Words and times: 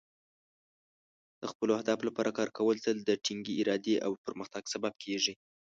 د 1.41 1.43
خپلو 1.51 1.71
اهدافو 1.77 2.07
لپاره 2.09 2.35
کار 2.37 2.49
کول 2.57 2.75
تل 2.85 2.97
د 3.03 3.11
ټینګې 3.25 3.53
ارادې 3.61 3.95
او 4.05 4.11
پرمختګ 4.25 4.63
سبب 4.73 4.93
کیږي. 5.03 5.33